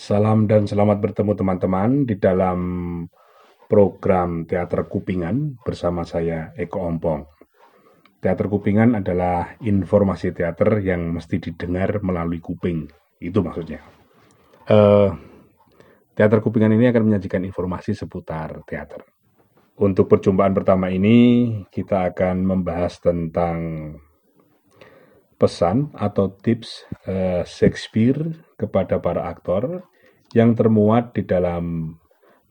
[0.00, 2.60] Salam dan selamat bertemu teman-teman di dalam
[3.68, 7.28] program Teater Kupingan bersama saya Eko Ompong.
[8.16, 12.88] Teater Kupingan adalah informasi teater yang mesti didengar melalui kuping.
[13.20, 13.84] Itu maksudnya.
[14.72, 15.12] Uh,
[16.16, 19.04] teater Kupingan ini akan menyajikan informasi seputar teater.
[19.84, 23.60] Untuk perjumpaan pertama ini kita akan membahas tentang
[25.40, 28.20] pesan atau tips uh, Shakespeare
[28.60, 29.88] kepada para aktor
[30.36, 31.96] yang termuat di dalam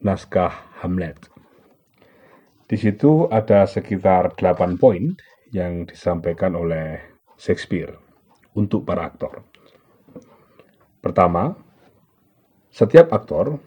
[0.01, 1.29] naskah Hamlet.
[2.65, 5.13] Di situ ada sekitar 8 poin
[5.53, 6.97] yang disampaikan oleh
[7.37, 7.93] Shakespeare
[8.57, 9.45] untuk para aktor.
[10.99, 11.53] Pertama,
[12.73, 13.61] setiap aktor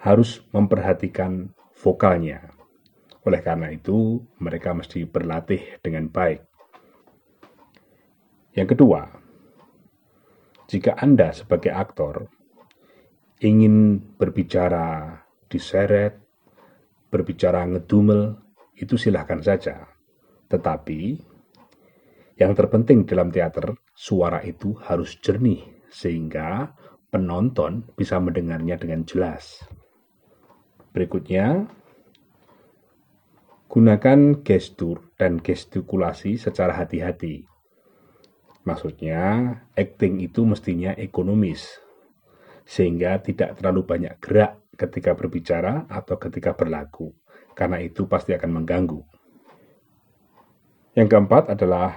[0.00, 2.52] harus memperhatikan vokalnya.
[3.22, 6.51] Oleh karena itu, mereka mesti berlatih dengan baik.
[8.52, 9.08] Yang kedua,
[10.68, 12.28] jika Anda sebagai aktor
[13.40, 15.16] ingin berbicara
[15.48, 16.20] diseret,
[17.08, 18.36] berbicara ngedumel,
[18.76, 19.88] itu silahkan saja.
[20.48, 21.00] Tetapi,
[22.40, 26.72] yang terpenting dalam teater, suara itu harus jernih, sehingga
[27.12, 29.60] penonton bisa mendengarnya dengan jelas.
[30.92, 31.68] Berikutnya,
[33.68, 37.51] gunakan gestur dan gestikulasi secara hati-hati.
[38.62, 41.82] Maksudnya, acting itu mestinya ekonomis,
[42.62, 47.10] sehingga tidak terlalu banyak gerak ketika berbicara atau ketika berlagu,
[47.58, 49.02] karena itu pasti akan mengganggu.
[50.94, 51.90] Yang keempat adalah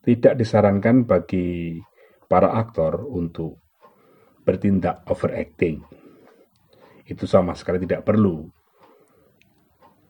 [0.00, 1.76] tidak disarankan bagi
[2.24, 3.60] para aktor untuk
[4.46, 5.84] bertindak overacting.
[7.04, 8.48] Itu sama sekali tidak perlu.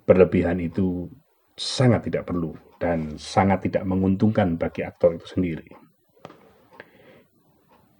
[0.07, 1.11] Berlebihan itu
[1.59, 5.88] sangat tidak perlu dan sangat tidak menguntungkan bagi aktor itu sendiri.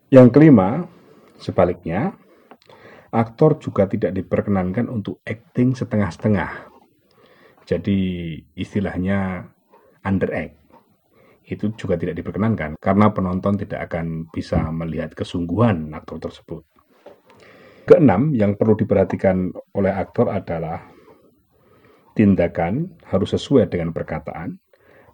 [0.09, 0.89] Yang kelima,
[1.37, 2.17] sebaliknya,
[3.13, 6.73] aktor juga tidak diperkenankan untuk acting setengah-setengah.
[7.69, 8.01] Jadi
[8.57, 9.45] istilahnya
[10.01, 10.57] underact.
[11.45, 16.65] Itu juga tidak diperkenankan karena penonton tidak akan bisa melihat kesungguhan aktor tersebut.
[17.89, 20.89] Keenam, yang perlu diperhatikan oleh aktor adalah
[22.13, 24.61] tindakan harus sesuai dengan perkataan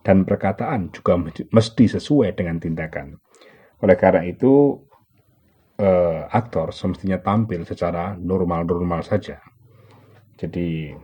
[0.06, 1.18] dan perkataan juga
[1.50, 3.18] mesti sesuai dengan tindakan.
[3.84, 4.80] Oleh karena itu,
[5.76, 9.44] eh, aktor semestinya tampil secara normal-normal saja.
[10.40, 10.96] Jadi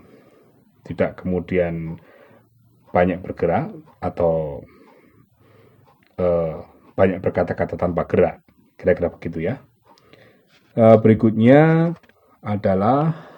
[0.88, 2.00] tidak kemudian
[2.88, 3.68] banyak bergerak
[4.00, 4.64] atau
[6.16, 6.56] eh,
[6.96, 8.40] banyak berkata-kata tanpa gerak.
[8.80, 9.60] Kira-kira begitu ya.
[10.72, 11.92] Eh, berikutnya
[12.40, 13.29] adalah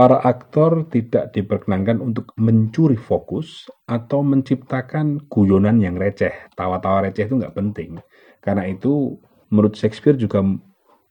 [0.00, 6.32] para aktor tidak diperkenankan untuk mencuri fokus atau menciptakan guyonan yang receh.
[6.56, 8.00] Tawa-tawa receh itu nggak penting.
[8.40, 9.20] Karena itu
[9.52, 10.40] menurut Shakespeare juga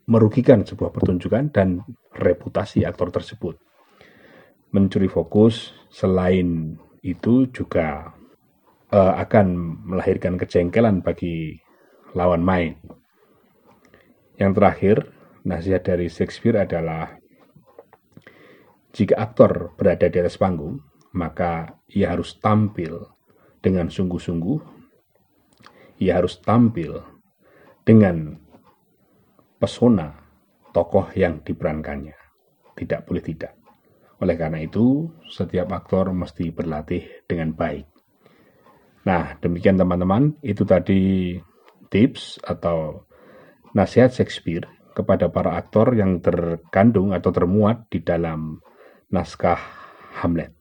[0.10, 1.86] merugikan sebuah pertunjukan dan
[2.18, 3.62] reputasi aktor tersebut.
[4.74, 6.74] Mencuri fokus selain
[7.06, 8.10] itu juga
[8.90, 9.54] uh, akan
[9.86, 11.62] melahirkan kejengkelan bagi
[12.18, 12.74] lawan main.
[14.42, 14.98] Yang terakhir,
[15.46, 17.22] nasihat dari Shakespeare adalah
[18.90, 20.82] jika aktor berada di atas panggung,
[21.14, 23.06] maka ia harus tampil
[23.62, 24.82] dengan sungguh-sungguh.
[26.00, 26.96] Ia harus tampil
[27.84, 28.40] dengan
[29.60, 30.16] pesona
[30.72, 32.16] tokoh yang diperankannya.
[32.74, 33.54] Tidak boleh tidak.
[34.20, 37.88] Oleh karena itu, setiap aktor mesti berlatih dengan baik.
[39.08, 41.36] Nah, demikian teman-teman, itu tadi
[41.88, 43.08] tips atau
[43.72, 48.60] nasihat Shakespeare kepada para aktor yang terkandung atau termuat di dalam
[49.10, 49.60] ますか、
[50.14, 50.59] ハムレット。